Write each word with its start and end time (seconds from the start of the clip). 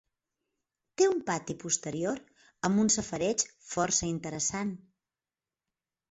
Té 0.99 1.07
un 1.09 1.19
pati 1.25 1.55
posterior 1.63 2.15
amb 2.69 2.81
un 2.83 2.89
safareig 2.95 3.43
força 3.73 4.09
interessant. 4.13 4.71